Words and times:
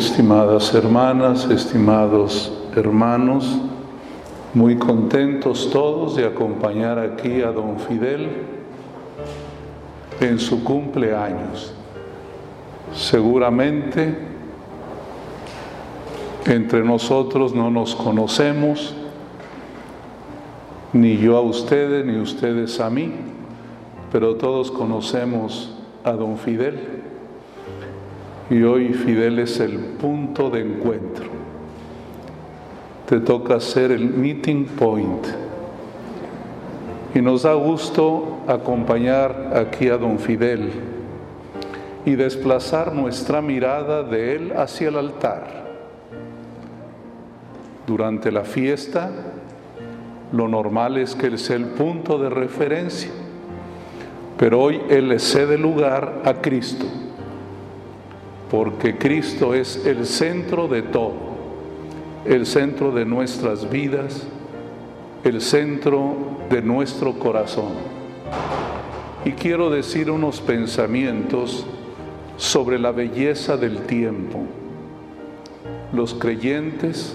Estimadas 0.00 0.72
hermanas, 0.72 1.44
estimados 1.50 2.50
hermanos, 2.74 3.58
muy 4.54 4.78
contentos 4.78 5.68
todos 5.70 6.16
de 6.16 6.24
acompañar 6.24 6.98
aquí 6.98 7.42
a 7.42 7.52
don 7.52 7.78
Fidel 7.78 8.30
en 10.18 10.38
su 10.38 10.64
cumpleaños. 10.64 11.74
Seguramente 12.94 14.16
entre 16.46 16.82
nosotros 16.82 17.54
no 17.54 17.70
nos 17.70 17.94
conocemos, 17.94 18.94
ni 20.94 21.18
yo 21.18 21.36
a 21.36 21.42
ustedes, 21.42 22.06
ni 22.06 22.18
ustedes 22.18 22.80
a 22.80 22.88
mí, 22.88 23.12
pero 24.10 24.36
todos 24.36 24.70
conocemos 24.70 25.76
a 26.04 26.12
don 26.12 26.38
Fidel 26.38 26.99
y 28.50 28.64
hoy 28.64 28.92
Fidel 28.92 29.38
es 29.38 29.60
el 29.60 29.78
punto 29.78 30.50
de 30.50 30.60
encuentro. 30.60 31.26
Te 33.08 33.20
toca 33.20 33.60
ser 33.60 33.92
el 33.92 34.10
meeting 34.10 34.66
point. 34.66 35.24
Y 37.14 37.22
nos 37.22 37.42
da 37.42 37.54
gusto 37.54 38.40
acompañar 38.48 39.52
aquí 39.54 39.88
a 39.88 39.96
don 39.96 40.18
Fidel 40.18 40.70
y 42.04 42.16
desplazar 42.16 42.92
nuestra 42.92 43.40
mirada 43.40 44.02
de 44.02 44.34
él 44.34 44.52
hacia 44.56 44.88
el 44.88 44.96
altar. 44.96 45.60
Durante 47.86 48.32
la 48.32 48.42
fiesta, 48.42 49.10
lo 50.32 50.48
normal 50.48 50.98
es 50.98 51.14
que 51.14 51.26
él 51.26 51.38
sea 51.38 51.56
el 51.56 51.66
punto 51.66 52.18
de 52.18 52.30
referencia, 52.30 53.10
pero 54.36 54.60
hoy 54.60 54.80
él 54.88 55.08
le 55.08 55.20
cede 55.20 55.56
lugar 55.56 56.22
a 56.24 56.34
Cristo 56.34 56.86
porque 58.50 58.98
Cristo 58.98 59.54
es 59.54 59.86
el 59.86 60.06
centro 60.06 60.66
de 60.66 60.82
todo, 60.82 61.14
el 62.24 62.46
centro 62.46 62.90
de 62.90 63.04
nuestras 63.04 63.70
vidas, 63.70 64.26
el 65.22 65.40
centro 65.40 66.16
de 66.50 66.60
nuestro 66.60 67.12
corazón. 67.12 67.72
Y 69.24 69.32
quiero 69.32 69.70
decir 69.70 70.10
unos 70.10 70.40
pensamientos 70.40 71.64
sobre 72.36 72.78
la 72.78 72.90
belleza 72.90 73.56
del 73.56 73.82
tiempo. 73.82 74.40
Los 75.92 76.14
creyentes 76.14 77.14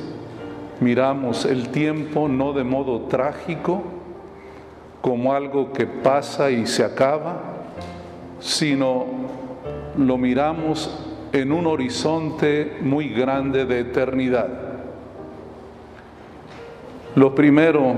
miramos 0.80 1.44
el 1.44 1.68
tiempo 1.70 2.30
no 2.30 2.54
de 2.54 2.64
modo 2.64 3.02
trágico, 3.08 3.84
como 5.02 5.34
algo 5.34 5.74
que 5.74 5.86
pasa 5.86 6.50
y 6.50 6.66
se 6.66 6.84
acaba, 6.84 7.42
sino 8.40 9.06
lo 9.98 10.18
miramos 10.18 11.05
en 11.42 11.52
un 11.52 11.68
horizonte 11.68 12.78
muy 12.82 13.10
grande 13.10 13.66
de 13.66 13.82
eternidad. 13.82 14.48
Lo 17.16 17.36
primero 17.36 17.96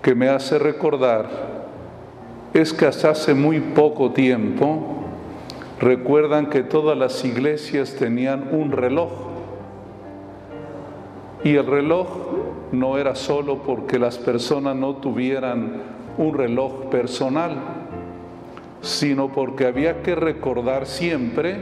que 0.00 0.14
me 0.14 0.30
hace 0.30 0.58
recordar 0.58 1.28
es 2.54 2.72
que 2.72 2.86
hasta 2.86 3.10
hace 3.10 3.34
muy 3.34 3.60
poco 3.60 4.12
tiempo 4.12 5.04
recuerdan 5.80 6.46
que 6.46 6.62
todas 6.62 6.96
las 6.96 7.24
iglesias 7.26 7.94
tenían 7.98 8.48
un 8.52 8.72
reloj. 8.72 9.10
Y 11.44 11.56
el 11.56 11.66
reloj 11.66 12.08
no 12.72 12.96
era 12.96 13.14
solo 13.14 13.58
porque 13.58 13.98
las 13.98 14.16
personas 14.16 14.76
no 14.76 14.96
tuvieran 14.96 15.82
un 16.16 16.34
reloj 16.34 16.88
personal, 16.88 17.81
sino 18.82 19.32
porque 19.32 19.66
había 19.66 20.02
que 20.02 20.14
recordar 20.14 20.86
siempre 20.86 21.56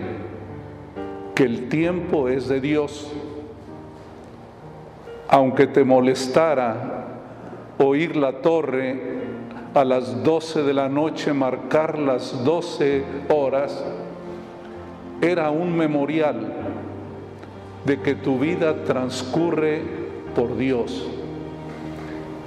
que 1.35 1.45
el 1.45 1.69
tiempo 1.69 2.29
es 2.29 2.49
de 2.49 2.61
Dios. 2.61 3.13
Aunque 5.29 5.67
te 5.67 5.85
molestara 5.85 7.07
oír 7.79 8.17
la 8.17 8.41
torre 8.41 9.21
a 9.75 9.85
las 9.85 10.25
12 10.25 10.65
de 10.65 10.75
la 10.75 10.89
noche 10.89 11.33
marcar 11.33 11.99
las 11.99 12.45
12 12.45 13.05
horas, 13.29 13.85
era 15.21 15.51
un 15.51 15.77
memorial 15.77 16.53
de 17.85 18.01
que 18.01 18.15
tu 18.15 18.39
vida 18.39 18.85
transcurre 18.85 19.83
por 20.35 20.57
Dios, 20.57 21.07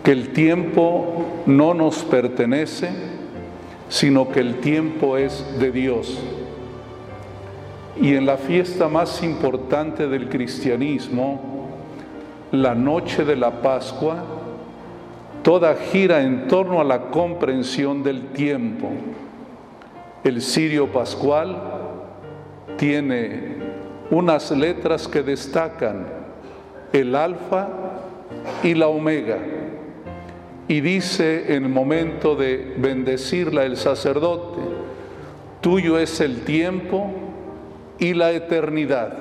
que 0.03 0.11
el 0.11 0.33
tiempo 0.33 1.25
no 1.45 1.73
nos 1.73 2.03
pertenece, 2.03 3.12
sino 3.93 4.27
que 4.31 4.39
el 4.39 4.55
tiempo 4.55 5.17
es 5.17 5.45
de 5.59 5.71
Dios. 5.71 6.17
Y 8.01 8.15
en 8.15 8.25
la 8.25 8.37
fiesta 8.37 8.87
más 8.87 9.21
importante 9.21 10.07
del 10.07 10.29
cristianismo, 10.29 11.69
la 12.51 12.73
noche 12.73 13.23
de 13.23 13.35
la 13.35 13.61
Pascua, 13.61 14.15
toda 15.43 15.75
gira 15.75 16.23
en 16.23 16.47
torno 16.47 16.81
a 16.81 16.83
la 16.83 17.11
comprensión 17.11 18.01
del 18.01 18.29
tiempo. 18.29 18.89
El 20.23 20.41
sirio 20.41 20.91
pascual 20.91 21.55
tiene 22.77 23.57
unas 24.09 24.49
letras 24.49 25.07
que 25.07 25.21
destacan 25.21 26.07
el 26.91 27.15
alfa 27.15 27.67
y 28.63 28.73
la 28.73 28.87
omega 28.87 29.37
y 30.67 30.81
dice 30.81 31.55
en 31.55 31.63
el 31.63 31.69
momento 31.69 32.35
de 32.35 32.75
bendecirla 32.77 33.65
el 33.65 33.77
sacerdote, 33.77 34.61
tuyo 35.61 35.99
es 35.99 36.21
el 36.21 36.41
tiempo 36.41 37.11
y 37.99 38.13
la 38.13 38.31
eternidad. 38.31 39.17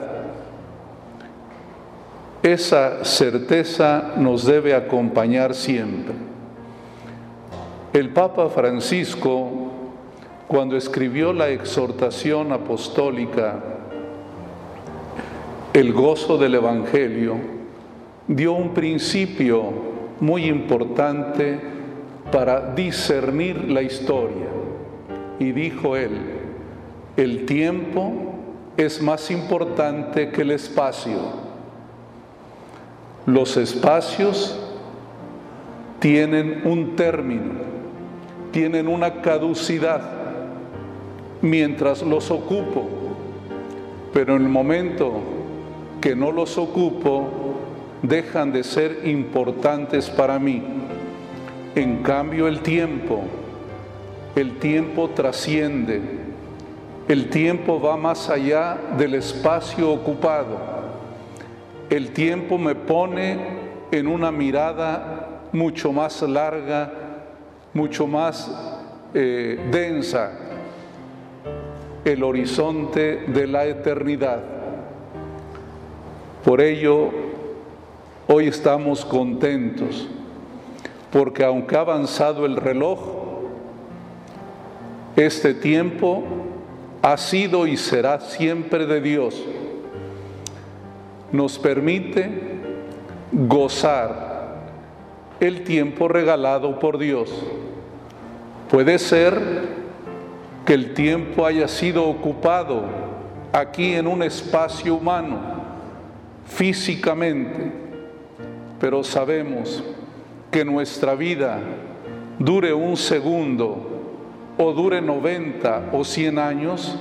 Esa 2.42 3.04
certeza 3.04 4.14
nos 4.16 4.44
debe 4.44 4.75
acompañar 4.75 5.54
siempre. 5.54 6.14
El 7.92 8.10
Papa 8.10 8.48
Francisco, 8.48 9.50
cuando 10.48 10.76
escribió 10.76 11.32
la 11.32 11.50
exhortación 11.50 12.50
apostólica, 12.53 13.62
el 15.72 15.92
gozo 15.92 16.38
del 16.38 16.54
Evangelio, 16.54 17.36
dio 18.26 18.53
un 18.53 18.74
principio 18.74 19.91
muy 20.22 20.44
importante 20.44 21.59
para 22.31 22.75
discernir 22.75 23.69
la 23.69 23.83
historia. 23.83 24.47
Y 25.41 25.50
dijo 25.50 25.97
él, 25.97 26.12
el 27.16 27.44
tiempo 27.44 28.12
es 28.77 29.03
más 29.03 29.33
importante 29.33 30.31
que 30.31 30.43
el 30.43 30.53
espacio. 30.53 31.19
Los 33.27 33.56
espacios 33.56 34.60
tienen 35.99 36.62
un 36.66 36.94
término, 36.94 37.54
tienen 38.53 38.87
una 38.87 39.22
caducidad, 39.22 40.03
mientras 41.41 42.00
los 42.00 42.31
ocupo, 42.31 42.89
pero 44.15 44.37
en 44.37 44.43
el 44.43 44.49
momento 44.49 45.15
que 46.00 46.15
no 46.15 46.31
los 46.31 46.59
ocupo, 46.59 47.41
dejan 48.03 48.53
de 48.53 48.65
ser 48.65 49.01
importantes 49.05 50.11
para 50.11 50.39
mí. 50.39 50.63
En 51.75 52.03
cambio 52.03 52.49
el 52.49 52.61
tiempo, 52.61 53.23
el 54.37 54.59
tiempo 54.59 55.11
trasciende, 55.11 56.01
el 57.09 57.31
tiempo 57.31 57.81
va 57.81 57.97
más 57.97 58.29
allá 58.29 58.77
del 58.99 59.15
espacio 59.15 59.91
ocupado, 59.91 60.59
el 61.89 62.11
tiempo 62.11 62.59
me 62.59 62.75
pone 62.75 63.39
en 63.91 64.07
una 64.07 64.31
mirada 64.31 65.41
mucho 65.53 65.93
más 65.93 66.21
larga, 66.23 66.93
mucho 67.75 68.07
más 68.07 68.51
eh, 69.15 69.69
densa, 69.71 70.33
el 72.05 72.22
horizonte 72.22 73.25
de 73.28 73.47
la 73.47 73.65
eternidad. 73.66 74.41
Por 76.45 76.60
ello, 76.60 77.22
Hoy 78.34 78.49
estamos 78.49 79.05
contentos 79.05 80.09
porque 81.11 81.45
aunque 81.45 81.77
ha 81.77 81.81
avanzado 81.81 82.47
el 82.47 82.57
reloj, 82.57 82.99
este 85.17 85.53
tiempo 85.53 86.25
ha 87.03 87.19
sido 87.19 87.67
y 87.67 87.77
será 87.77 88.21
siempre 88.21 88.87
de 88.87 89.03
Dios. 89.03 89.45
Nos 91.31 91.59
permite 91.59 92.31
gozar 93.33 94.63
el 95.39 95.63
tiempo 95.63 96.09
regalado 96.09 96.79
por 96.79 96.97
Dios. 96.97 97.31
Puede 98.71 98.99
ser 98.99 99.39
que 100.65 100.73
el 100.73 100.95
tiempo 100.95 101.45
haya 101.45 101.69
sido 101.69 102.09
ocupado 102.09 102.84
aquí 103.53 103.93
en 103.93 104.07
un 104.07 104.23
espacio 104.23 104.95
humano, 104.95 105.39
físicamente, 106.47 107.82
pero 108.83 109.05
sabemos 109.05 109.81
que 110.51 110.65
nuestra 110.65 111.15
vida 111.15 111.61
dure 112.41 112.75
un 112.75 112.97
segundo 112.97 113.77
o 114.59 114.73
dure 114.73 115.01
90 115.01 115.91
o 115.93 116.03
100 116.03 116.39
años, 116.41 116.99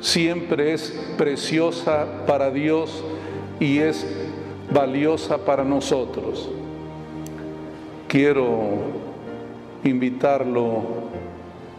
siempre 0.00 0.72
es 0.72 0.98
preciosa 1.18 2.24
para 2.26 2.50
Dios 2.50 3.04
y 3.60 3.76
es 3.76 4.06
valiosa 4.70 5.36
para 5.44 5.64
nosotros. 5.64 6.48
Quiero 8.06 8.78
invitarlo, 9.84 10.82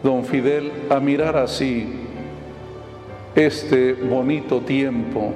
don 0.04 0.24
Fidel, 0.26 0.70
a 0.88 1.00
mirar 1.00 1.36
así 1.36 1.88
este 3.34 3.94
bonito 3.94 4.60
tiempo, 4.60 5.32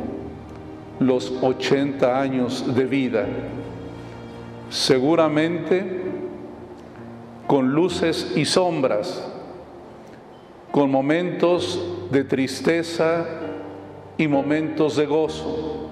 los 1.01 1.33
80 1.43 2.21
años 2.21 2.77
de 2.77 2.85
vida. 2.85 3.27
Seguramente 4.71 6.03
con 7.47 7.73
luces 7.73 8.33
y 8.37 8.45
sombras, 8.45 9.23
con 10.71 10.91
momentos 10.91 11.81
de 12.11 12.25
tristeza 12.25 13.27
y 14.17 14.27
momentos 14.29 14.97
de 14.97 15.07
gozo. 15.07 15.89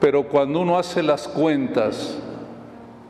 Pero 0.00 0.28
cuando 0.28 0.60
uno 0.60 0.78
hace 0.78 1.02
las 1.02 1.26
cuentas, 1.28 2.18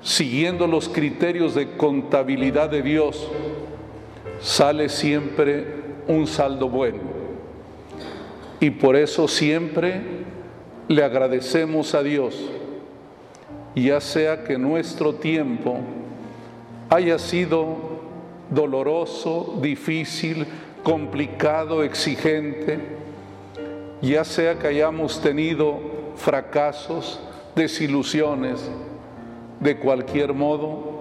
siguiendo 0.03 0.67
los 0.67 0.89
criterios 0.89 1.55
de 1.55 1.77
contabilidad 1.77 2.71
de 2.71 2.83
Dios, 2.83 3.29
sale 4.41 4.89
siempre 4.89 5.67
un 6.07 6.27
saldo 6.27 6.69
bueno. 6.69 7.01
Y 8.61 8.71
por 8.71 8.97
eso 8.97 9.27
siempre 9.27 10.01
le 10.89 11.03
agradecemos 11.03 11.95
a 11.95 12.03
Dios, 12.03 12.51
ya 13.83 14.01
sea 14.01 14.43
que 14.43 14.57
nuestro 14.57 15.15
tiempo 15.15 15.79
haya 16.89 17.19
sido 17.19 17.77
doloroso, 18.51 19.59
difícil, 19.61 20.47
complicado, 20.83 21.83
exigente, 21.83 22.79
ya 24.01 24.25
sea 24.25 24.59
que 24.59 24.69
hayamos 24.69 25.21
tenido 25.21 25.79
fracasos, 26.17 27.21
desilusiones, 27.55 28.71
de 29.61 29.77
cualquier 29.79 30.33
modo, 30.33 31.01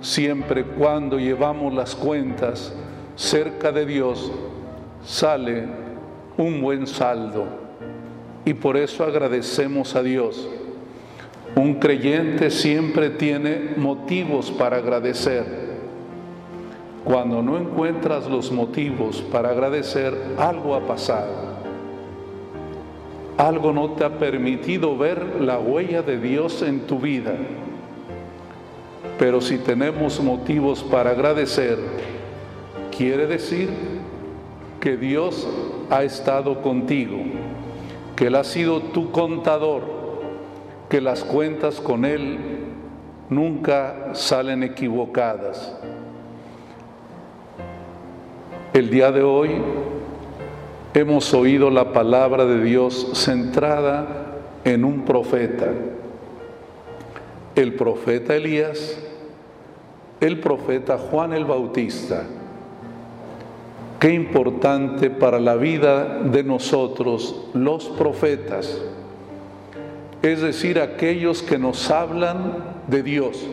siempre 0.00 0.64
cuando 0.64 1.18
llevamos 1.18 1.74
las 1.74 1.94
cuentas 1.94 2.74
cerca 3.16 3.72
de 3.72 3.86
Dios, 3.86 4.30
sale 5.04 5.64
un 6.36 6.60
buen 6.60 6.86
saldo. 6.86 7.44
Y 8.44 8.54
por 8.54 8.76
eso 8.76 9.04
agradecemos 9.04 9.94
a 9.96 10.02
Dios. 10.02 10.48
Un 11.56 11.74
creyente 11.74 12.50
siempre 12.50 13.10
tiene 13.10 13.74
motivos 13.76 14.50
para 14.50 14.78
agradecer. 14.78 15.64
Cuando 17.04 17.42
no 17.42 17.56
encuentras 17.56 18.26
los 18.28 18.50
motivos 18.50 19.22
para 19.30 19.50
agradecer, 19.50 20.16
algo 20.36 20.74
ha 20.74 20.80
pasado. 20.80 21.54
Algo 23.36 23.72
no 23.72 23.90
te 23.90 24.04
ha 24.04 24.18
permitido 24.18 24.96
ver 24.96 25.40
la 25.40 25.58
huella 25.58 26.02
de 26.02 26.18
Dios 26.18 26.62
en 26.62 26.80
tu 26.86 26.98
vida. 26.98 27.34
Pero 29.18 29.40
si 29.40 29.58
tenemos 29.58 30.20
motivos 30.20 30.82
para 30.82 31.10
agradecer, 31.10 31.78
quiere 32.96 33.26
decir 33.26 33.68
que 34.80 34.96
Dios 34.96 35.48
ha 35.88 36.02
estado 36.02 36.62
contigo, 36.62 37.18
que 38.16 38.26
Él 38.26 38.34
ha 38.34 38.44
sido 38.44 38.80
tu 38.80 39.12
contador, 39.12 39.93
que 40.88 41.00
las 41.00 41.24
cuentas 41.24 41.80
con 41.80 42.04
Él 42.04 42.38
nunca 43.28 44.10
salen 44.14 44.62
equivocadas. 44.62 45.76
El 48.72 48.90
día 48.90 49.10
de 49.12 49.22
hoy 49.22 49.50
hemos 50.94 51.32
oído 51.34 51.70
la 51.70 51.92
palabra 51.92 52.44
de 52.44 52.62
Dios 52.62 53.10
centrada 53.14 54.06
en 54.64 54.84
un 54.84 55.04
profeta 55.04 55.68
el 57.54 57.74
profeta 57.74 58.34
Elías, 58.34 58.98
el 60.20 60.40
profeta 60.40 60.98
Juan 60.98 61.32
el 61.32 61.44
Bautista. 61.44 62.24
Qué 64.00 64.12
importante 64.12 65.08
para 65.08 65.38
la 65.38 65.54
vida 65.54 66.20
de 66.20 66.42
nosotros 66.42 67.48
los 67.54 67.86
profetas, 67.86 68.82
es 70.24 70.40
decir, 70.40 70.80
aquellos 70.80 71.42
que 71.42 71.58
nos 71.58 71.90
hablan 71.90 72.64
de 72.88 73.02
Dios, 73.02 73.46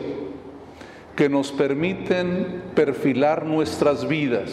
que 1.14 1.28
nos 1.28 1.52
permiten 1.52 2.62
perfilar 2.74 3.44
nuestras 3.44 4.08
vidas, 4.08 4.50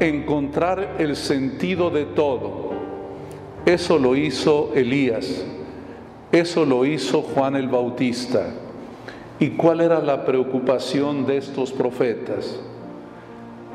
encontrar 0.00 0.96
el 0.98 1.16
sentido 1.16 1.90
de 1.90 2.04
todo. 2.06 2.72
Eso 3.66 3.98
lo 3.98 4.16
hizo 4.16 4.72
Elías 4.74 5.44
eso 6.32 6.64
lo 6.64 6.86
hizo 6.86 7.20
Juan 7.20 7.56
el 7.56 7.68
Bautista. 7.68 8.46
¿Y 9.38 9.50
cuál 9.50 9.82
era 9.82 10.00
la 10.00 10.24
preocupación 10.24 11.26
de 11.26 11.36
estos 11.36 11.72
profetas? 11.72 12.58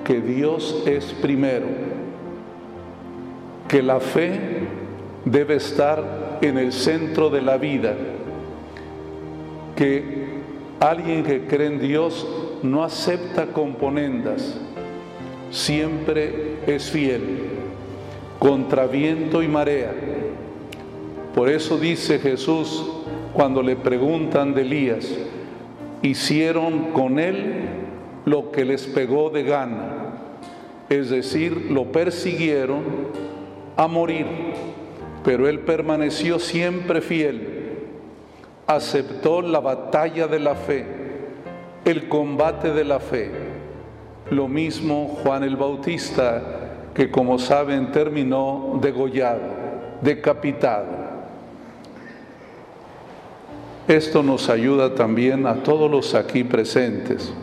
Que 0.04 0.19
Dios 0.22 0.84
es 0.88 1.06
primero, 1.13 1.68
que 3.68 3.84
la 3.84 4.00
fe 4.00 4.39
debe 5.24 5.57
estar 5.57 6.04
en 6.42 6.57
el 6.57 6.72
centro 6.74 7.30
de 7.30 7.42
la 7.42 7.57
vida, 7.57 7.95
que 9.75 10.28
alguien 10.80 11.24
que 11.24 11.45
cree 11.45 11.68
en 11.68 11.80
Dios 11.80 12.28
no 12.63 12.84
acepta 12.84 13.48
componendas, 13.48 14.60
siempre 15.51 16.57
es 16.68 16.89
fiel, 16.92 17.22
contra 18.39 18.88
viento 18.88 19.42
y 19.42 19.48
marea. 19.48 19.94
Por 21.34 21.50
eso 21.50 21.78
dice 21.78 22.19
Jesús 22.19 22.86
cuando 23.34 23.62
le 23.62 23.75
preguntan 23.75 24.54
de 24.54 24.62
Elías, 24.62 25.07
hicieron 26.01 26.92
con 26.92 27.19
él 27.19 27.69
lo 28.25 28.51
que 28.51 28.66
les 28.66 28.88
pegó 28.88 29.30
de 29.30 29.44
gana, 29.44 30.18
es 30.89 31.10
decir, 31.10 31.69
lo 31.69 31.92
persiguieron 31.92 32.81
a 33.75 33.88
morir, 33.88 34.25
pero 35.27 35.50
él 35.50 35.59
permaneció 35.59 36.39
siempre 36.39 37.01
fiel, 37.01 37.41
aceptó 38.65 39.41
la 39.41 39.59
batalla 39.59 40.25
de 40.25 40.39
la 40.39 40.56
fe, 40.56 40.85
el 41.83 42.07
combate 42.07 42.71
de 42.71 42.85
la 42.85 43.01
fe. 43.01 43.29
Lo 44.29 44.48
mismo 44.48 45.19
Juan 45.22 45.43
el 45.43 45.57
Bautista, 45.57 46.41
que 46.93 47.12
como 47.12 47.39
saben 47.39 47.91
terminó 47.91 48.79
degollado, 48.81 49.41
decapitado. 50.01 50.88
Esto 53.86 54.24
nos 54.24 54.48
ayuda 54.48 54.96
también 54.96 55.46
a 55.46 55.55
todos 55.55 55.91
los 55.91 56.15
aquí 56.15 56.46
presentes 56.46 57.34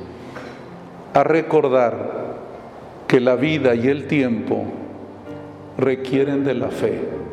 a 1.12 1.22
recordar 1.22 2.38
que 3.06 3.20
la 3.20 3.36
vida 3.36 3.74
y 3.74 3.88
el 3.88 4.06
tiempo 4.06 4.64
requieren 5.76 6.44
de 6.44 6.54
la 6.54 6.68
fe. 6.70 7.23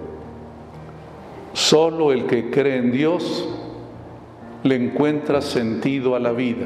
Solo 1.54 2.12
el 2.12 2.26
que 2.26 2.50
cree 2.50 2.78
en 2.78 2.92
Dios 2.92 3.48
le 4.64 4.76
encuentra 4.76 5.42
sentido 5.42 6.16
a 6.16 6.20
la 6.20 6.32
vida. 6.32 6.66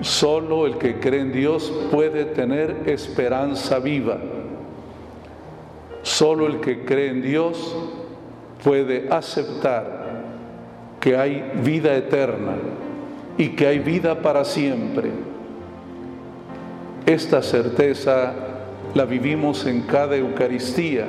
Solo 0.00 0.66
el 0.66 0.78
que 0.78 0.98
cree 0.98 1.20
en 1.20 1.32
Dios 1.32 1.72
puede 1.90 2.24
tener 2.24 2.84
esperanza 2.86 3.78
viva. 3.78 4.18
Solo 6.02 6.46
el 6.46 6.60
que 6.60 6.84
cree 6.84 7.10
en 7.10 7.22
Dios 7.22 7.76
puede 8.64 9.08
aceptar 9.10 10.00
que 10.98 11.16
hay 11.16 11.52
vida 11.62 11.94
eterna 11.94 12.56
y 13.36 13.50
que 13.50 13.66
hay 13.66 13.78
vida 13.78 14.20
para 14.20 14.44
siempre. 14.44 15.10
Esta 17.06 17.42
certeza 17.42 18.32
la 18.94 19.04
vivimos 19.04 19.66
en 19.66 19.82
cada 19.82 20.16
Eucaristía. 20.16 21.06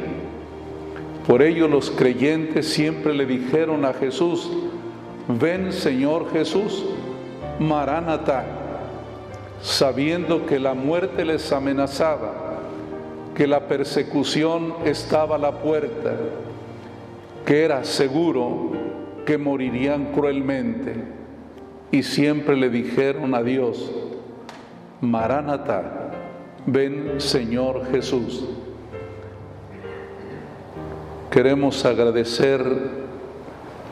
Por 1.27 1.41
ello 1.41 1.67
los 1.67 1.91
creyentes 1.91 2.67
siempre 2.67 3.13
le 3.13 3.25
dijeron 3.25 3.85
a 3.85 3.93
Jesús, 3.93 4.51
ven 5.27 5.71
Señor 5.71 6.31
Jesús, 6.31 6.85
Maránata, 7.59 8.43
sabiendo 9.61 10.45
que 10.45 10.59
la 10.59 10.73
muerte 10.73 11.23
les 11.23 11.51
amenazaba, 11.51 12.33
que 13.35 13.45
la 13.45 13.67
persecución 13.67 14.73
estaba 14.83 15.35
a 15.35 15.39
la 15.39 15.59
puerta, 15.59 16.15
que 17.45 17.63
era 17.63 17.83
seguro 17.83 18.71
que 19.25 19.37
morirían 19.37 20.11
cruelmente 20.13 20.95
y 21.91 22.03
siempre 22.03 22.55
le 22.55 22.69
dijeron 22.69 23.35
a 23.35 23.43
Dios, 23.43 23.91
Maránata, 25.01 26.11
ven 26.65 27.15
Señor 27.17 27.91
Jesús. 27.91 28.45
Queremos 31.31 31.85
agradecer 31.85 32.61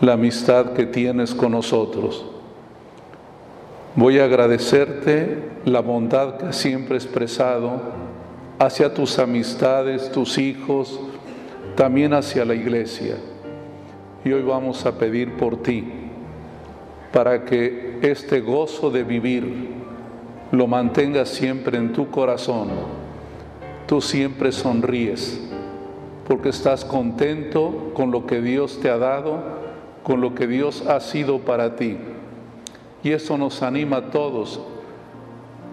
la 0.02 0.14
amistad 0.14 0.74
que 0.74 0.86
tienes 0.86 1.34
con 1.34 1.54
nosotros. 1.54 2.26
Voy 3.96 4.20
a 4.20 4.26
agradecerte 4.26 5.38
la 5.64 5.80
bondad 5.80 6.36
que 6.36 6.52
siempre 6.52 6.96
he 6.96 6.98
expresado 6.98 7.80
hacia 8.60 8.94
tus 8.94 9.18
amistades, 9.20 10.12
tus 10.12 10.38
hijos, 10.38 11.00
también 11.78 12.14
hacia 12.14 12.44
la 12.44 12.56
iglesia. 12.56 13.16
Y 14.26 14.34
hoy 14.34 14.42
vamos 14.42 14.86
a 14.86 14.98
pedir 14.98 15.38
por 15.38 15.64
ti, 15.64 15.86
para 17.14 17.46
que 17.46 18.00
este 18.02 18.42
gozo 18.42 18.92
de 18.92 19.04
vivir 19.06 19.70
lo 20.52 20.68
mantengas 20.68 21.30
siempre 21.30 21.78
en 21.78 21.94
tu 21.94 22.10
corazón. 22.10 22.68
Tú 23.88 24.02
siempre 24.02 24.52
sonríes, 24.52 25.49
porque 26.30 26.50
estás 26.50 26.86
contento 26.86 27.90
con 27.96 28.12
lo 28.12 28.28
que 28.28 28.40
Dios 28.40 28.80
te 28.80 28.92
ha 28.92 29.00
dado, 29.00 29.40
con 30.04 30.22
lo 30.22 30.36
que 30.36 30.46
Dios 30.46 30.84
ha 30.88 31.00
sido 31.00 31.40
para 31.40 31.76
ti. 31.76 31.98
Y 33.04 33.14
eso 33.14 33.36
nos 33.36 33.64
anima 33.64 33.98
a 33.98 34.12
todos. 34.12 34.62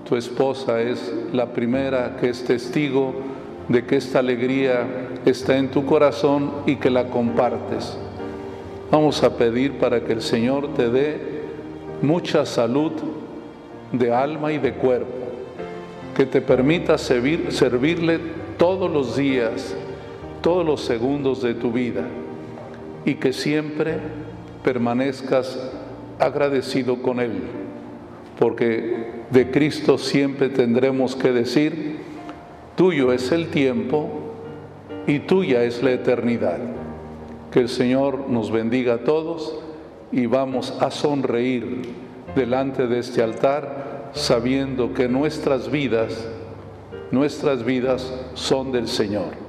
Tu 0.09 0.17
esposa 0.17 0.81
es 0.81 1.13
la 1.35 1.53
primera 1.53 2.17
que 2.19 2.31
es 2.31 2.43
testigo 2.43 3.13
de 3.69 3.85
que 3.85 3.97
esta 3.97 4.21
alegría 4.21 5.11
está 5.27 5.59
en 5.59 5.71
tu 5.71 5.85
corazón 5.85 6.51
y 6.65 6.77
que 6.77 6.89
la 6.89 7.09
compartes. 7.11 7.99
Vamos 8.91 9.23
a 9.23 9.37
pedir 9.37 9.77
para 9.77 10.05
que 10.05 10.15
el 10.15 10.23
Señor 10.23 10.73
te 10.73 10.89
dé 10.89 11.21
mucha 12.01 12.47
salud 12.47 12.93
de 13.93 14.11
alma 14.11 14.55
y 14.55 14.59
de 14.59 14.73
cuerpo, 14.73 15.27
que 16.17 16.25
te 16.25 16.41
permita 16.41 16.97
servirle 16.97 18.21
todos 18.57 18.91
los 18.91 19.17
días, 19.17 19.77
todos 20.47 20.65
los 20.65 20.83
segundos 20.83 21.43
de 21.43 21.55
tu 21.55 21.73
vida 21.73 22.07
y 23.05 23.15
que 23.15 23.33
siempre 23.33 23.99
permanezcas 24.63 25.59
agradecido 26.21 27.03
con 27.03 27.19
Él, 27.19 27.33
porque 28.39 29.25
de 29.29 29.51
Cristo 29.51 29.99
siempre 29.99 30.49
tendremos 30.49 31.17
que 31.17 31.33
decir, 31.33 31.97
tuyo 32.77 33.13
es 33.13 33.33
el 33.33 33.49
tiempo 33.49 34.09
y 35.09 35.19
tuya 35.19 35.65
es 35.65 35.83
la 35.83 35.91
eternidad. 35.91 36.59
Que 37.51 37.59
el 37.59 37.69
Señor 37.69 38.29
nos 38.29 38.53
bendiga 38.53 38.95
a 38.95 38.99
todos 38.99 39.59
y 40.13 40.27
vamos 40.27 40.79
a 40.81 40.93
sonreír 40.93 41.83
delante 42.37 42.87
de 42.87 43.01
este 43.01 43.21
altar 43.21 44.13
sabiendo 44.13 44.95
que 44.95 45.09
nuestras 45.09 45.73
vidas, 45.73 46.29
nuestras 47.11 47.65
vidas 47.65 48.15
son 48.35 48.71
del 48.71 48.87
Señor. 48.87 49.46